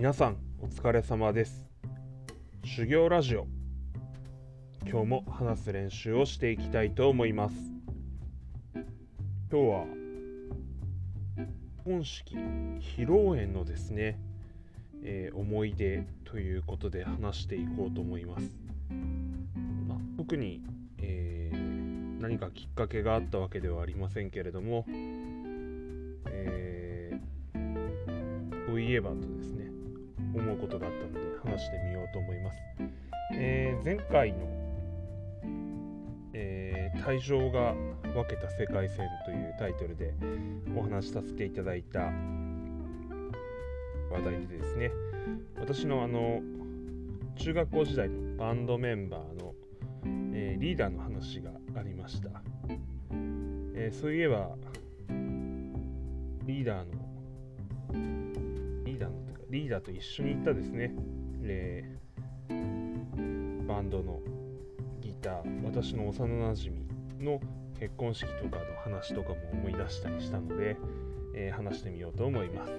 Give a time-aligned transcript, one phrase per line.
[0.00, 1.68] 皆さんお疲れ様です。
[2.64, 3.46] 修行ラジオ。
[4.88, 7.54] 今日も話す練習をしていきたいと思います。
[8.72, 8.82] 今
[9.50, 9.84] 日は
[11.84, 14.18] 本式披露宴のですね、
[15.02, 18.58] えー、思い出ということで話していこうと思います、
[19.86, 20.62] まあ、特に、
[20.96, 24.86] えー、何かきっかけがあったわけではありませんけれども、
[26.30, 29.29] えー、そういえばと。
[30.34, 32.58] 思うことがあったので話してみようと思います。
[33.32, 34.38] えー、前回の、
[36.32, 37.74] えー、対象が
[38.12, 40.14] 分けた世界線というタイトルで
[40.76, 42.00] お話しさせていただいた
[44.10, 44.90] 話題でですね
[45.58, 46.40] 私のあの
[47.36, 49.54] 中学校時代のバンドメンバーの、
[50.34, 52.28] えー、リーダーの話がありました、
[53.74, 54.50] えー、そういえば
[56.44, 58.19] リーダーの
[59.50, 60.94] リーダーと一緒に行ったですね、
[61.42, 64.20] えー、バンドの
[65.00, 66.86] ギター私の幼なじみ
[67.18, 67.40] の
[67.78, 70.76] 結婚式とかの話とかも思い出したりしたので、
[71.34, 72.72] えー、話してみようと思います、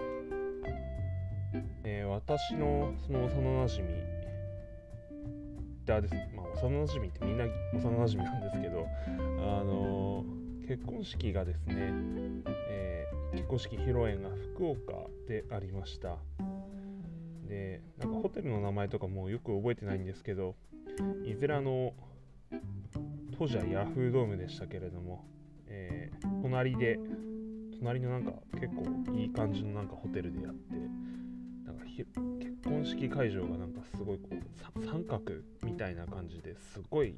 [1.83, 6.13] えー、私のその幼なじみギターです。
[6.35, 8.87] まあ幼なじみってみんな幼なじみなんですけど
[9.39, 10.23] あの
[10.67, 11.91] 結婚式がですね、
[12.69, 14.93] え結婚式披露宴が福岡
[15.27, 16.17] でありました。
[17.51, 20.55] でなんかホテルの名前とかもよく覚えてないんですけど
[21.25, 21.91] いずれあの
[23.37, 25.25] 当時はヤフードームでしたけれども、
[25.67, 26.97] えー、隣で
[27.77, 30.75] 隣のなんか結構いい感じのなんかホテルでやって
[31.65, 32.07] なんか結
[32.63, 37.15] 婚式会場がなんかすごいこう三角みたいな感じですごい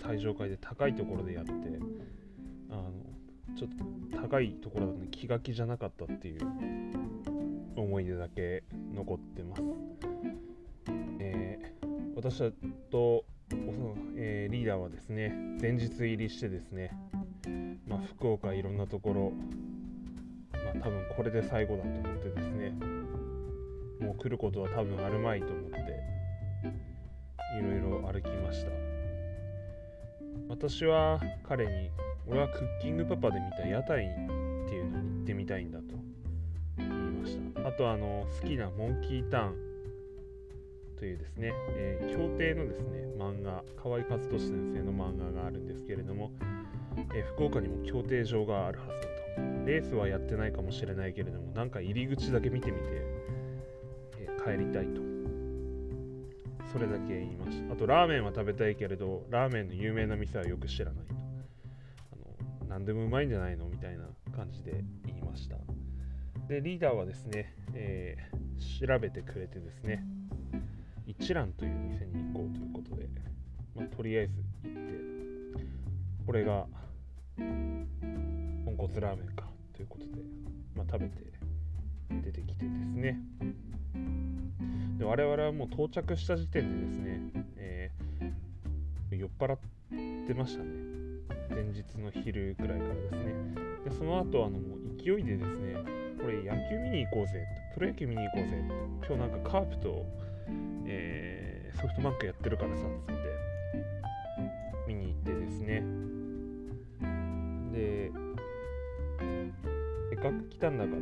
[0.00, 1.50] 最上階で高いところでやって
[2.70, 2.92] あの
[3.58, 3.70] ちょっ
[4.12, 6.40] と高いところだとね気が気じゃなかったっていう
[7.76, 9.62] 思い出だけ残ってます。
[11.20, 12.52] えー、私
[12.90, 13.24] と、
[14.16, 16.90] えー、リーダーはですね、前日入りしてですね、
[17.86, 19.32] まあ、福岡いろんなところ、
[20.52, 22.70] まあ、多分これで最後だと思ってですね、
[24.00, 25.78] もう来ることは多分あるまいと思って、
[27.58, 28.70] いろいろ歩きました。
[30.48, 31.90] 私は彼に、
[32.26, 35.78] 俺はクッキングパパで見た屋台っていうのに行ってみたいんだ
[37.76, 39.54] とあの好きなモンキーターン
[40.98, 46.30] というですね、えー、協定のですね漫画河合和俊先生の漫画があるんですけれども、
[47.14, 49.06] えー、福岡にも協定場があるはずだと。
[49.66, 52.84] レースはやってないかもしれないけれどもなんか入り口だけ見てみて、
[54.20, 55.02] えー、帰りたいと。
[56.72, 57.74] それだけ言いました。
[57.74, 61.14] あとラーメンは食べたいけれどラーメンの有名な店はよく知らないと。
[62.12, 64.04] あの何でもうまいんじゃないのみたいな
[64.34, 65.56] 感じで言いました。
[66.48, 70.02] で、リーダーはですね、えー、調べてくれてですね、
[71.06, 73.06] 一蘭という店に行こうということで、
[73.74, 74.32] まあ、とりあえず
[74.64, 74.94] 行って、
[76.24, 76.66] これが、
[77.36, 79.44] 豚骨ラーメンか
[79.74, 80.22] ということで、
[80.74, 81.22] まあ、食べて
[82.22, 83.20] 出てきてですね、
[84.98, 87.20] で我々はもう到着した時点でですね、
[87.56, 89.58] えー、酔っ払っ
[90.26, 90.70] てましたね。
[91.50, 93.34] 前日の昼くらいからですね。
[93.84, 98.60] でその後あのもう勢いでですね、これ野球見に行こうぜプロ野球見に行こうぜ
[99.06, 100.04] 今日なんかカープと、
[100.84, 103.12] えー、ソフトバンクやってるからさっつって
[104.88, 105.84] 見に行ってですね。
[107.72, 108.10] で
[110.10, 110.96] せっかく来たんだから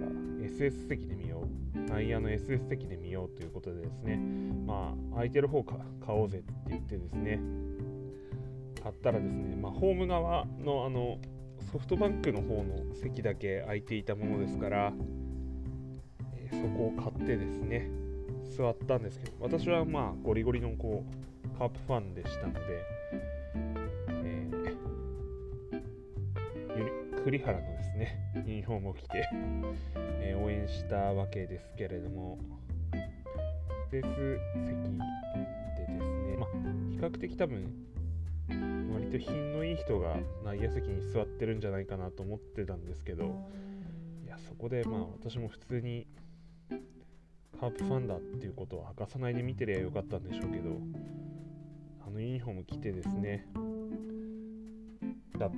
[0.47, 4.19] SS 席で見よう内野の SS 席で見ようということでですね
[4.67, 7.41] まあ空いてる方か買おうぜって言ってですね
[8.83, 11.17] 買ったらですね、まあ、ホーム側のあの
[11.75, 14.93] ソフトバンクの方の席だけ空いていたものですから、
[16.37, 17.91] え、そこを買ってですね
[18.57, 22.61] 座ったんですけど私はまあゴリゴリのこうカープファンでしたので、
[24.09, 29.29] えー、栗原のですねユニフォームを着て、
[30.21, 32.39] えー、応援したわけですけれども
[33.91, 34.07] ベース
[34.65, 34.77] 席
[35.77, 36.51] でですねまあ
[36.93, 37.69] 比較的多分
[38.49, 43.25] 割と品のいい人が内野席に座ってるんじゃないかなと思ってたんですけど
[44.25, 46.07] いやそこでまあ私も普通に
[47.61, 50.79] カープファンだっていうことを明かさないで見てりゃよかったんでしょうけど
[52.07, 53.47] あのユニフォーム着てですね
[55.39, 55.51] だっ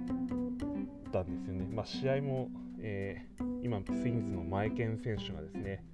[1.13, 1.67] たんですよね。
[1.73, 2.49] まあ試合も、
[2.81, 5.85] えー、今ツインズの前健選手がですね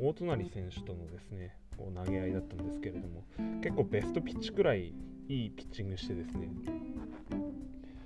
[0.00, 3.24] 大隣選手とのですねこう投げ合いだったんですけれども
[3.62, 4.92] 結構ベストピッチくらい
[5.28, 6.48] いいピッチングしてですね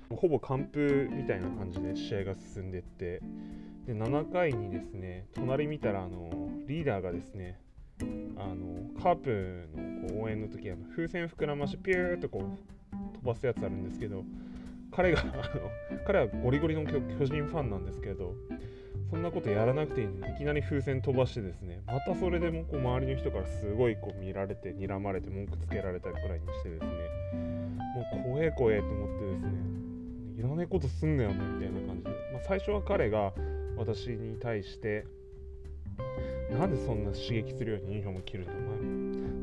[0.09, 3.21] ほぼ完封みたいな感じで試合が進んでいって
[3.85, 6.29] で7回にですね隣見たらあの
[6.67, 7.59] リーダーがですね
[8.37, 14.23] あのカープのこう応援の時は風船膨らましてピューっとこう飛ばすやつあるんですけど
[14.97, 15.23] 彼が
[16.07, 18.33] 彼はゴリゴリの巨人ファンなんですけど
[19.11, 26.89] そんなことやらなくていいのにいきなり風船飛ばしてですねまたそれでもこう周りの人からすごいこう見られて睨まれて文句つけられたくらいにしてですね
[27.95, 29.51] もう怖え怖えと思ってですね
[30.39, 33.33] いらないことすんなよねみたいな感じで、まあ、最初は彼が
[33.77, 35.05] 私に対して
[36.57, 38.86] なんでそんな刺激するようにユニフォーム着るのお前。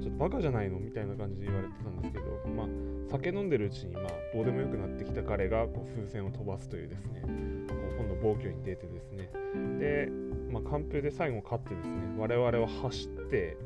[0.00, 0.78] ちょっとバカじゃないの？
[0.78, 2.24] みたいな感じで言われてたんですけど
[2.54, 2.66] まあ
[3.10, 4.04] 酒飲んでるうちにまあ
[4.34, 9.30] どうでもよくなってきた彼がこう風船を飛ばすというですねこう今度暴挙に出てですね。
[9.78, 10.08] で、
[10.50, 13.56] まあ、完封で最後勝ってですね我々は走って、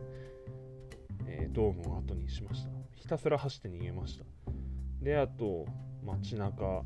[1.26, 2.70] えー、ドームを後にしました。
[2.94, 4.24] ひたすら走って逃げました。
[5.02, 5.66] であと
[6.04, 6.82] 街中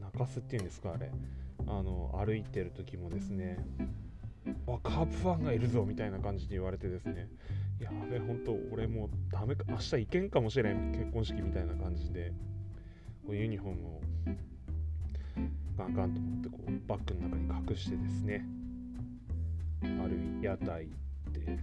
[0.00, 1.10] 中洲っていうんですかあれ。
[1.66, 3.58] あの歩いてる時もですね
[4.66, 7.28] あカープファンがいるぞみたいな感じで言われてですね。
[7.80, 12.32] やべ本当俺もうダメか明日行けんかもしれん結婚式みたいな感じで
[13.26, 14.00] こうユニフォームを
[15.76, 18.44] ガンガンと思ってこうバッグの中に隠してですね
[19.82, 20.88] ある屋台
[21.32, 21.58] で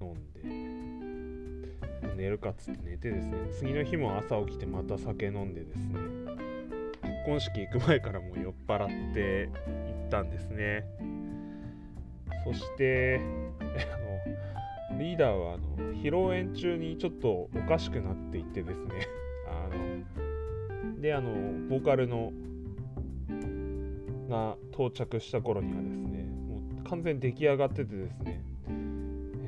[0.00, 5.98] 飲んで寝るかっつって寝てですね次の日も朝起きてまた酒飲んでですね
[7.02, 10.84] 結婚式行く前からもう酔っ払って行ったんですね。
[12.44, 13.20] そして
[13.60, 14.36] あの
[15.00, 19.06] リーダーはあの披露宴中にちょっとおかしくなっていってですね。
[19.48, 19.68] あ
[20.84, 21.32] のであの
[21.70, 22.34] ボーカルの
[24.28, 28.42] が到着した頃にはですねもう完全に出来上がっててですね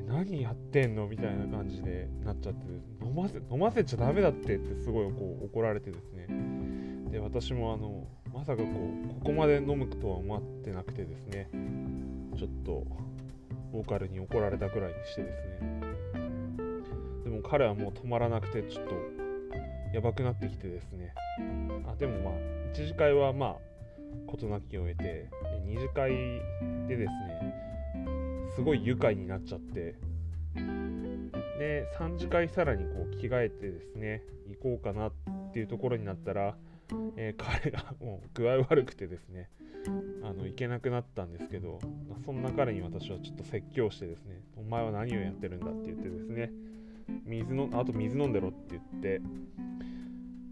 [0.09, 1.07] 何やってんの？
[1.07, 2.67] みたいな感じでなっちゃって
[3.05, 6.29] 飲ませ飲ませちゃダメだってってすごいこう怒られてですね。
[7.11, 11.51] で私もあのまさかこうここまで飲むとは思ってなくてですね
[12.37, 12.87] ちょっと
[13.73, 15.81] ボーカルに怒られたくらいにしてですね。
[17.25, 18.95] でも彼はもう止まらなくてちょっと
[19.95, 21.15] やばくなってきてですね。
[21.87, 22.35] あでもまあ
[22.73, 23.57] 1次会はまあ
[24.27, 25.29] 事なきを得て
[25.67, 26.11] 2次会
[26.87, 27.55] でですね
[28.55, 29.95] すごい愉快になっちゃって。
[31.59, 35.13] で3次会さらにこう着替えてですね行こうかなっ
[35.53, 36.57] ていうところになったら、
[37.17, 39.49] えー、彼がもう具合悪くてですね
[40.23, 46.51] あの行けなくなったんですけど、まあ、そんな彼に私はちょっと説教してですねお前は何をやってるんだって言ってですね
[47.25, 49.21] 水のあと水飲んでろって言って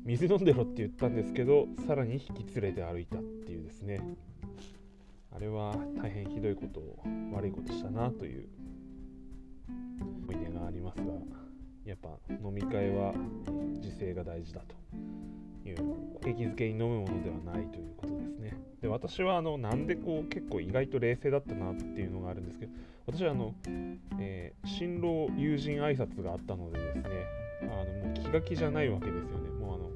[0.05, 4.01] 水飲んでろって言ったんですけどさらに引き連れて歩いたっていうですね。
[5.33, 8.49] あれは大変ひどいことを悪いことしたなという。
[10.31, 11.13] 思い出がありますが
[11.85, 12.09] やっぱ
[12.43, 13.13] 飲み会は
[13.83, 14.75] 自制が大事だと
[15.69, 16.11] いう。
[16.23, 18.20] 景気づけに飲むものではないということで
[18.81, 22.73] で私はあのなんでこう結構意外と冷静だったなっていうのがあるんですけど
[23.07, 23.55] 私はあの、
[24.19, 27.11] えー、新郎友人挨拶があったのでですね
[27.63, 29.51] あのもう気が気じゃないわけですよね。
[29.51, 29.91] もうあの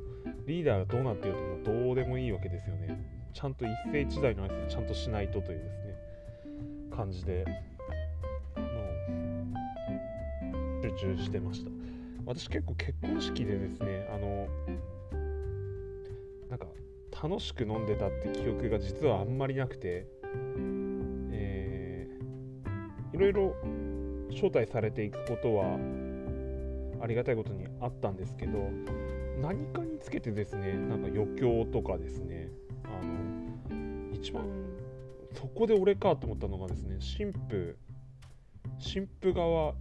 [0.46, 3.02] リーダーがどうなっていようともどうでもいいわけですよね。
[3.32, 5.96] ちゃんと一世一代の挨拶ちゃんとしないとというですね
[6.94, 7.44] 感じで
[8.54, 8.62] も
[10.82, 11.70] う集中してました。
[12.26, 14.46] 私結構結婚式でですねあの
[17.24, 20.06] 楽しく飲んでたって記憶が実はあんまりなくて、
[21.32, 23.56] えー、いろいろ
[24.28, 25.78] 招待されていくことは
[27.02, 28.69] ありがたいことにあったんですけど
[29.40, 32.50] 何かにつけてですねなんか余興とかですね
[32.84, 32.88] あ
[33.72, 34.44] の一番
[35.32, 37.78] そこで俺かと思ったのがですね新婦
[38.78, 39.72] 新婦側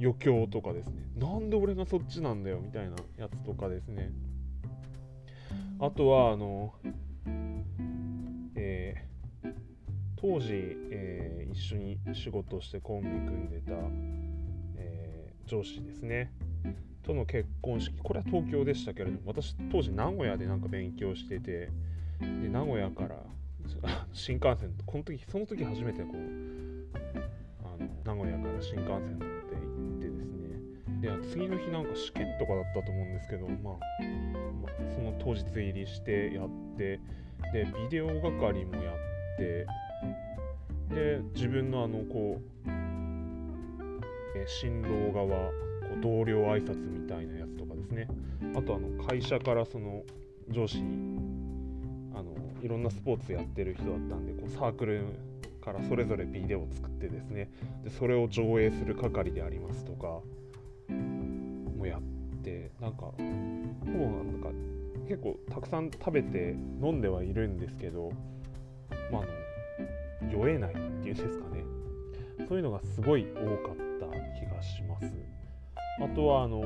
[0.00, 1.08] 余興とかですね。
[1.16, 4.10] なんで俺がそっちなんだよみたいなやつとかですね。
[5.80, 6.74] あとはあの
[8.56, 9.52] えー、
[10.16, 13.72] 当時、えー、一緒に仕事してコンビ組んでた、
[14.76, 16.32] えー、上司ですね。
[17.02, 17.94] との結婚式。
[18.02, 21.70] これは東京でしたけれども私当時名古屋でなんか勉強してて
[22.20, 23.22] で名古屋から
[24.12, 26.16] 新幹線この時その時初めてこう
[27.64, 30.60] あの名古屋から新幹線乗って行ってですね。
[31.00, 33.78] で次の日なんか試験とかだったと思うんですけど、まあ、
[34.94, 37.00] その当日入りしてやって
[37.52, 38.94] でビデオ係もやっ
[39.38, 39.66] て
[40.94, 42.70] で自分のあのこう、
[44.36, 45.54] え新郎側こ
[45.98, 48.08] う同僚挨拶みたいなやつとかですね。
[48.56, 50.02] あとあの会社からその
[50.50, 51.18] 上司に
[52.14, 55.04] あのいろんなスポーツやってる人だったんでこうサークル
[55.64, 57.50] からそれぞれビデオを作ってですね。
[57.82, 60.20] でそれを上映する係でありますとか
[61.76, 62.23] もやって
[62.80, 64.48] なんかほぼなんか
[65.08, 68.10] 結構たくさん食べて飲んではいるんですけど
[69.10, 69.22] まあ
[70.24, 71.64] の酔えないっていうんですかね。
[72.48, 73.36] そういうのがすごい多
[73.66, 74.06] かった
[74.38, 75.12] 気がします。
[76.02, 76.62] あとはあの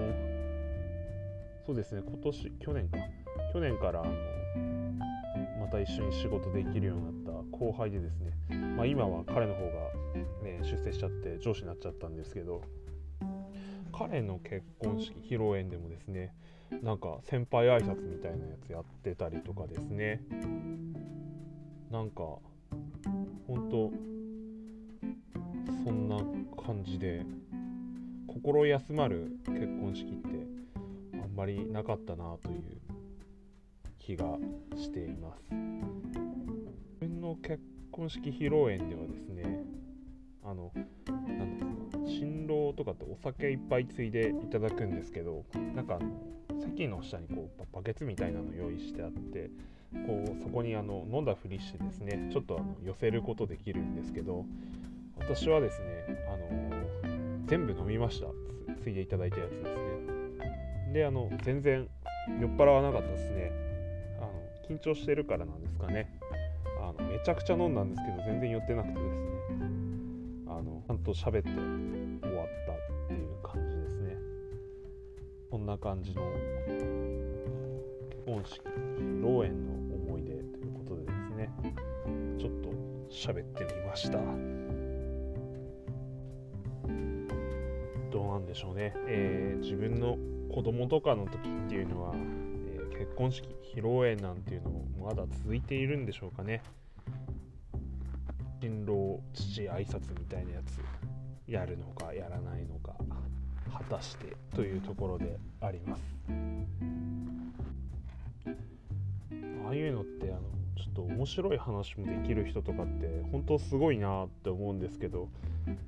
[1.66, 2.98] そうですね今年去年か。
[3.52, 4.10] 去年からあの
[5.60, 8.32] また一緒に仕事できるようになった後輩でですね、
[8.76, 9.70] まあ、今は彼の方が、
[10.42, 12.62] ね、出世しちゃって上司になっちゃったんですけど
[13.92, 16.34] 彼の結婚式披露宴でもですね
[16.82, 20.20] なんか先輩挨拶みたいなやつやってたりとかですね。
[21.90, 22.22] なんか
[23.46, 23.90] 本当
[25.84, 26.16] そんな
[26.62, 27.24] 感じで
[28.26, 30.28] 心休まる結婚式って
[31.14, 32.62] あんまりなかったなという
[33.98, 34.26] 気が
[34.76, 35.42] しています。
[35.50, 39.64] 自分の結婚式披露宴ではですね
[40.44, 40.70] あの
[41.06, 41.67] 何ですか
[42.48, 49.50] 郎とかってお酒いっぱいついでいただくんですけどなんかあの席の下にこうバケツみたいなの用意してあって
[50.06, 54.44] こうそこにあの飲んだふりしてですねちょっとあの寄せることできるんですけど
[55.20, 55.86] 私はですね、
[56.28, 58.28] あの、全部飲みました。
[58.82, 59.72] ついでいただいたやつですね。
[60.92, 61.86] であの全然
[62.40, 63.52] 酔っ払わなかったですね。
[64.18, 66.08] あの緊張してるからなんですかね。
[66.80, 69.28] あのめちゃくちゃ飲んだんですけど全然酔ってなくてですね。
[70.46, 72.07] あのちゃんと喋って。
[75.58, 76.22] こんな感じの
[76.68, 78.60] 結婚式
[78.96, 81.50] 披露宴の思い出ということでですね
[82.38, 82.68] ちょっと
[83.10, 84.18] 喋ってみました。
[88.10, 90.16] どうなんでしょうね、えー、自分の
[90.54, 96.62] 子供とかの時っていうのは、えー、結婚式披露宴なんていうのもまだ続いているんでしょうかね。
[98.62, 102.94] 新郎父挨拶みたいなやつやるのかやらないのか。
[103.68, 106.02] 果たしてというところであります。
[109.66, 110.40] ああいうのってあの
[110.76, 115.28] ちょっと面白い話もできる人とかって本当すごいなって思うんですけど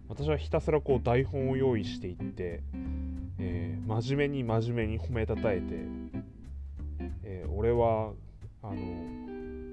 [0.09, 2.63] 私はひたすらこう台本を用意していって、
[3.39, 5.63] えー、真面目に真面目に褒めたたえて、
[7.23, 8.13] えー、俺は
[8.63, 8.75] あの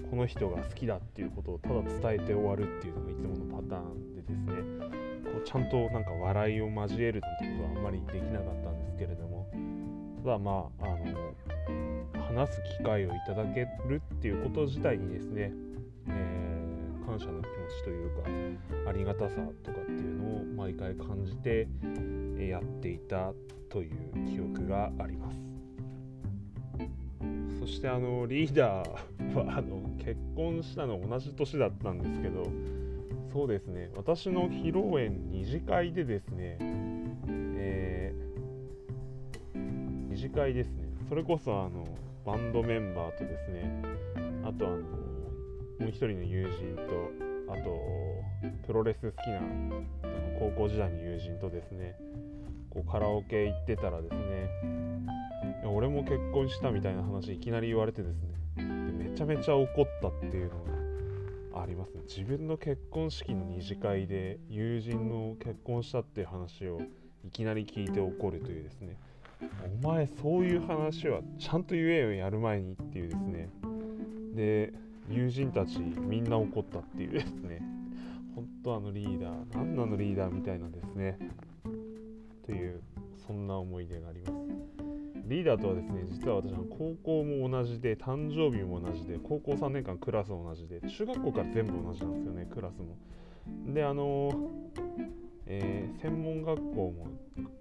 [0.10, 4.56] この人が好きだっていうことをただ伝えて終わるっていうのがいつものパターンでですね
[5.26, 7.22] こうちゃんとなんか笑いを交える
[7.88, 9.48] まりできなかったんですけれども
[10.24, 11.34] ただまああの
[12.28, 15.54] 話す機会をいただけるっていうこと自体にですね、
[16.10, 18.10] えー、感謝の気持ちという
[18.84, 21.68] かありがたさとかっていうのを毎回感じて
[22.38, 23.32] やっていた
[23.70, 23.92] という
[24.30, 25.38] 記憶があります。
[27.60, 32.48] そしてあのリーダーはあの結婚したの同じ年だったんですけど
[33.34, 36.58] そうですね私の披露宴二次会でですね、
[40.28, 40.84] 次会ですね。
[41.08, 41.88] それこそあの
[42.26, 43.82] バンドメンバーとですね
[44.44, 44.82] あとあのも
[45.80, 47.80] う一人の友人とあと
[48.66, 49.84] プロレス好きなあの
[50.38, 51.96] 高校時代の友人とですね
[52.70, 54.50] こうカラオケ行ってたらですね
[55.62, 58.22] いや俺も結婚したみたいな話いきなり言われてです
[58.58, 58.66] ね
[58.98, 62.02] でめちゃめちゃ怒ったっていうのがありますね。
[62.06, 66.82] 自分の結婚式の二次会で友人の結婚したっていう話を
[67.26, 68.98] いきなり聞いて怒るというですね
[69.84, 73.50] お前そういう話はちゃんと言えよやる前にっていうですね。
[74.34, 74.74] で
[75.10, 77.62] 友人たちみんな怒ったっていうですね。
[78.36, 81.18] 本当あのリーダー何なのリーダーみたいなですね。
[82.46, 82.82] という
[83.26, 84.34] そんな思い出があります。
[85.28, 92.96] リーダーとはですね実は私の高校も同じで誕生日も同じで高校3年間クラス同じで中学校から全部同じなんですよねクラスも。
[93.74, 94.32] であの
[95.50, 97.08] えー、専門学校も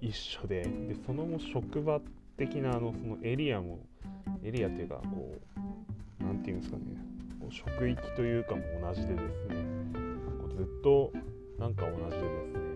[0.00, 2.00] 一緒ででその後職場
[2.37, 3.78] 的なあのそのエリアも
[4.43, 6.83] エリアっていうかこう何て言うんですかね
[7.40, 9.57] こう職域というかも同じでですね
[10.40, 11.12] こうずっと
[11.59, 12.66] なんか同じでですね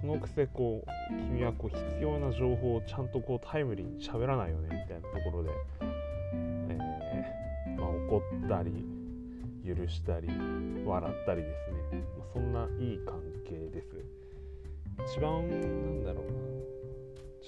[0.00, 5.50] そのくせこう君はこう必要な情報をちゃんとこうタイムリーに喋らないよねみたいなところで、
[6.70, 8.84] えー、まあ、怒ったり
[9.64, 10.28] 許したり
[10.84, 13.96] 笑ったりですね、まあ、そんないい関係です。
[15.06, 16.32] 一番なんだろうな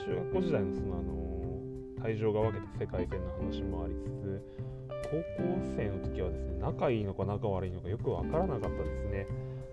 [0.06, 4.42] 中学校時代のそのあの会場が分けた世界線の話もありつつ
[5.04, 5.22] 高校
[5.76, 9.26] 生の時はですね仲いいのか仲悪いのかよく分からなかったですね。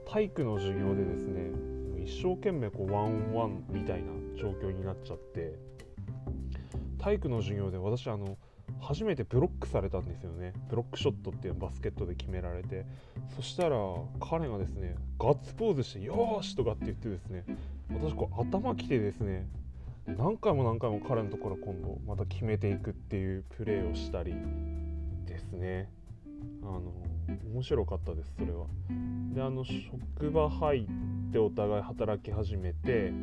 [0.08, 1.52] 体育の授業でですね
[2.04, 5.56] 一生懸命こうワンオンワンみたいな状況になっちゃって
[7.00, 8.38] 体育の授業で私あの
[8.82, 10.54] 初めてブロックされたんですよね。
[10.70, 12.86] ブロックショットっていうバスケットで決められて。
[13.36, 13.78] そしたら
[14.20, 17.46] 彼がですねガッツポーズして「よーし!」とかって言ってですね
[17.90, 19.48] 私こう頭きてですね
[20.06, 24.36] 何回も何回も彼のところ今度また決めていくっていうプレーをしたり
[25.26, 25.90] ですね。
[26.64, 26.82] あの
[27.54, 28.66] 面白かったですそれは。
[29.34, 33.14] であの職場入ってお互い働き始めて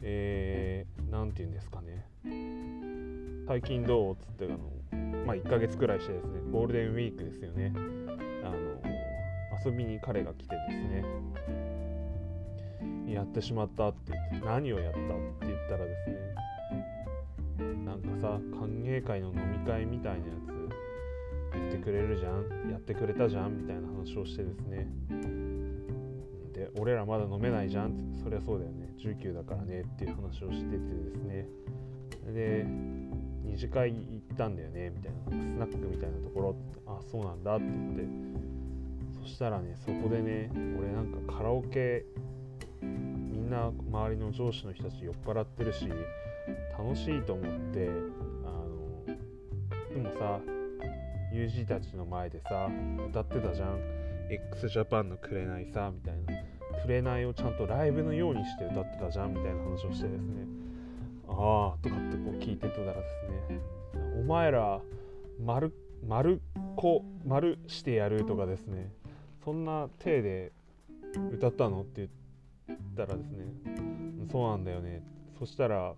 [0.00, 2.06] えー、て言うんですかね。
[3.46, 4.14] 最近どう？
[4.14, 4.58] っつってあの
[5.26, 7.72] まあ1ヶ月くらいしてですねゴールデンウィークですよね。
[8.44, 8.56] あの
[9.64, 11.04] 遊びに彼が来てですね。
[13.12, 15.06] やってしまったって言って何をやったって
[15.46, 16.16] 言ったらですね
[17.84, 20.56] なんかさ歓迎会の飲み会みたいなやつ
[21.54, 24.88] 言ってくれるじゃんやってくれたじゃんみたいな話をしてですね。
[26.52, 28.92] で俺らまだ飲めないじゃんってそりゃそうだよね。
[28.98, 31.46] 19だからねっていう話をしててですね。
[32.34, 32.66] で
[33.44, 33.92] 二次会
[34.36, 38.36] たんだよねみたいなスナックみたいなところあそうなんだって言って。
[39.22, 42.04] そしたらねそこでね俺なんかカラオケ
[42.80, 45.88] みんな周りの上司の人たち酔っ払ってるし
[46.78, 47.88] 楽しいと思って
[48.44, 49.04] あの
[49.92, 50.38] でもさ
[51.34, 52.68] UG たちの前でさ
[53.10, 53.80] 歌ってたじゃん。
[54.28, 56.32] x ジャパンの「紅さ」みたいな
[56.84, 60.46] 「紅」をちゃんとライブのようにして歌ってたじゃんみたいな話をしてですね。
[61.28, 62.98] ああとかってこう聞いてたらで
[63.48, 63.60] すね
[64.18, 64.80] お前ら
[65.44, 65.72] 丸
[66.06, 66.40] 丸
[66.74, 68.90] 子丸してやるとかですね。
[69.44, 70.52] そんな体で
[71.32, 71.82] 歌ったの？
[71.82, 72.08] って
[72.68, 73.44] 言ったらですね。
[74.30, 75.02] そうなんだよね。
[75.38, 75.94] そしたら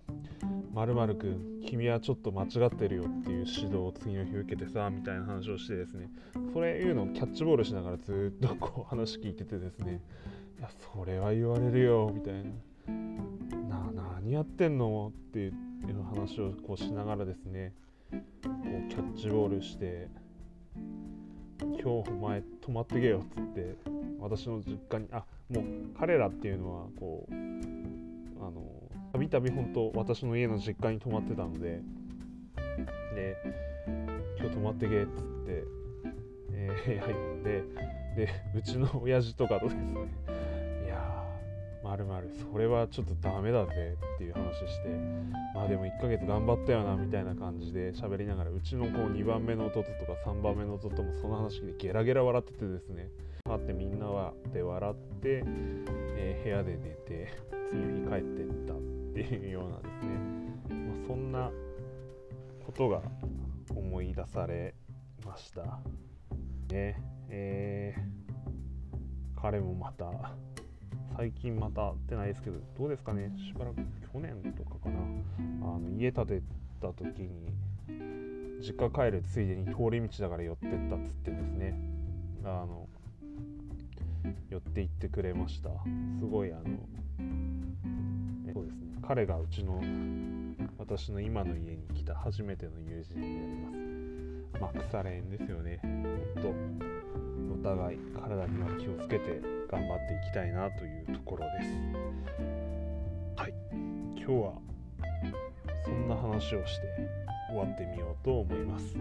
[0.75, 6.11] まるくん君はちょっと間違ってるよっていう指導を次の日受けてさみたいな話をしてですね。
[6.53, 10.01] それいうのをキャッチボールしながらずっとこう話聞いててですね。
[10.59, 12.51] いやそれは言われるよみたいな。
[13.69, 15.13] な何やってんの？
[15.15, 15.55] っていう
[16.13, 17.73] 話をこうしながらですね。
[18.11, 20.09] キャッチボールして
[21.61, 23.77] 今日お前泊まってけよっつって
[24.21, 25.65] 私の実家にあもう
[25.99, 28.63] 彼らっていうのはこうあの
[29.13, 31.81] たびたび本当私の家の実家に泊まってたので
[33.15, 33.37] で
[34.39, 35.65] 今日泊まってけっつって、
[36.53, 37.63] えー、部屋呼んで
[38.17, 39.83] でうちの親父とかとですね
[41.89, 44.89] まるまるそれはちょっとダメだぜっていう話して
[45.55, 53.09] まあでも1ヶ月頑張ったよなみたいな感じで喋りながらうちのこう2番目の弟とか3番目の弟もその話でゲラゲラ笑っててですね。
[53.49, 55.43] あってみんなはで笑って、
[56.19, 57.33] えー、部屋で寝て
[57.71, 58.77] 次の日帰ってったっ
[59.15, 61.51] ていうようなですね、まあ、そんな
[62.67, 63.01] ことが
[63.75, 64.75] 思い出され
[65.25, 65.63] ました。
[66.71, 67.01] ね。
[67.31, 70.35] えー、彼もまた
[71.19, 73.33] 最近また会ってないですけどどうですかね？
[73.37, 73.79] しばらく
[74.13, 75.01] 去年とかかな。
[75.63, 76.43] あの家建て
[76.81, 77.51] た時に
[78.61, 81.75] 実家帰るついでに通り道だから寄ってったっつってですね。
[82.45, 82.89] あの
[84.49, 85.71] 寄って行ってくれました。
[86.21, 86.63] すごいあの
[88.55, 88.99] そうですね。
[89.03, 89.83] 彼がうちの
[90.79, 94.61] 私の今の家に来た初めての友人になります。
[94.61, 95.81] まあ腐れ縁ですよね。
[95.83, 101.71] ほんとお互い体には気をつけて頑張っていきたいなというところです。
[103.37, 103.55] はい。
[104.17, 104.53] 今日は
[105.85, 106.87] そんな話をして
[107.49, 108.95] 終わってみようと思います、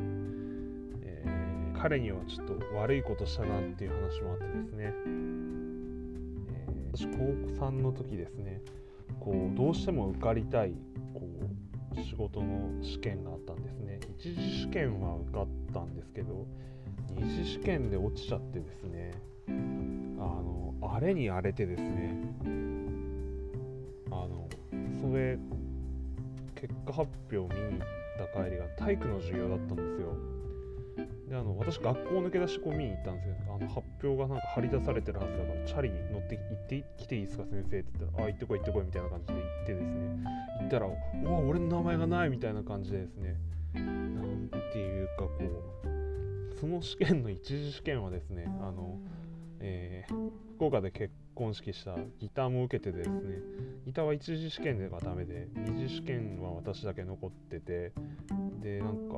[1.02, 8.62] えー、彼にはちょっと悪いことしたなっていう話もあってですね、えー、私高3の時ですね。
[9.20, 10.72] こうどうしても受かりたい
[11.14, 11.28] こ
[11.94, 14.00] う仕事の試験があったんですね。
[14.18, 16.46] 一次試験は受かったんですけど
[17.16, 19.12] 二次試験で落ちちゃってですね。
[19.48, 19.52] あ
[20.22, 22.16] の荒れに荒れてですね
[24.10, 24.48] あの
[25.02, 25.38] それ
[26.56, 27.88] 結果発表見に行っ
[28.34, 30.18] た帰りが体育の授業だったんですよ。
[31.30, 33.36] であの私学校抜け出してこう見に行ったんですよ。
[33.48, 40.24] あの発表がなんか張り出されてるはずだからチャリに乗って行ってきていいですか先生って言ったらあ行ってこい行ってこいみたいな感じで行ってですね。
[40.62, 40.90] 行ったらう
[41.32, 43.36] わ俺の名前がないみたいな感じでですね。
[43.74, 45.32] なんていうかこ
[45.84, 48.98] うその試験の一次試験はですねあの、
[49.68, 53.20] えー、福岡で結婚式したギターも受けてですね
[53.86, 57.92] ギターは一次試験ではダメで二次試験は私だけ残ってて
[58.62, 59.16] でなんか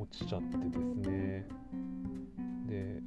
[0.00, 0.78] 落ちちゃってです
[1.10, 1.46] ね。
[2.66, 3.00] で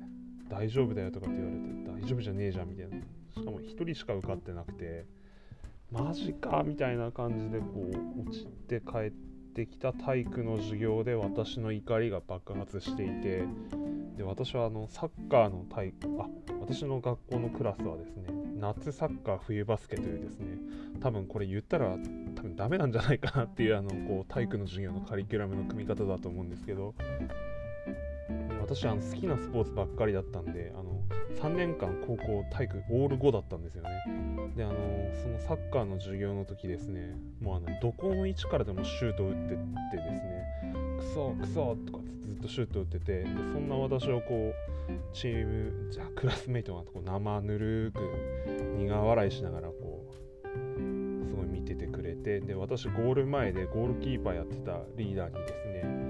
[0.49, 2.97] 大丈夫だよとかって言われて大丈夫じゃねえじゃんみたいな。
[3.33, 5.05] しかも1人しか受かってなくて
[5.91, 9.30] マジかみたいな感じでこう落ちて帰って
[9.65, 13.43] きた体育の授業で私の怒りが爆発していて
[14.17, 16.27] で私はあのサッカーの体育あ
[16.61, 18.25] 私の学校のクラスはですね
[18.59, 20.57] 夏サッカー冬バスケというですね
[21.01, 21.97] 多分これ言ったら
[22.35, 26.93] 多分ダメなんじゃないかなっていうあのこう体育の授業のカリキュラムの組み方だと思うんですけど
[28.61, 30.90] 私あの好きなスポーツばっかりだったんであの
[31.41, 33.89] 3年間高校体育オール5だったんですよね。
[34.55, 34.75] であの
[35.23, 37.15] そのサッカーの授業の時ですね。
[37.41, 39.57] もうあのどこの位置からでもシュートを打ってっ
[39.89, 40.41] てですね。
[40.99, 47.99] クソクソとかずっとシュート打っててでそんな私をこうチームじゃクラスメイトがこう生ぬるく
[48.77, 50.13] 苦笑いしながらこう
[50.47, 55.83] すごい見ててくれてで私ゴール前でゴールキーパーやってたリーダーにですね「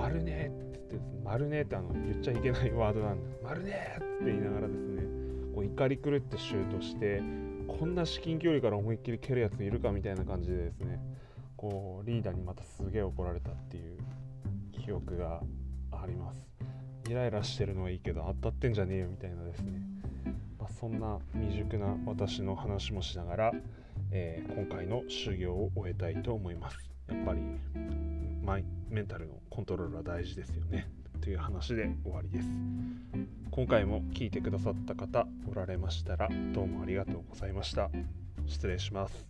[0.00, 5.02] 丸ね」って言って「丸ね」ってあの言っちゃいけないワードなんで「丸ね」って言いながらですね
[5.54, 7.22] こう怒り狂ってシュートして
[7.66, 11.00] こんな至近距離から思いっきり蹴るやついるかみたいな感じでですね
[11.56, 13.98] こうリーダーにまたすげえ怒られたっていう
[14.72, 15.42] 記憶が
[15.90, 16.48] あります。
[17.08, 19.80] イライラしてるのはいいけど当たってんじゃねえよみたいなですね、
[20.58, 23.52] まあ、そんな未熟な私の話もしながら、
[24.10, 26.76] えー、今回の修行を終えたいと思います。
[27.08, 27.97] やっぱり。
[28.48, 30.88] マイメンタルのコントロールは大事ですよね。
[31.20, 32.48] という話で終わりです。
[33.50, 37.90] 今回も聞いてくださった方おられましたらどうもありがとうございました。
[38.46, 39.26] 失礼します。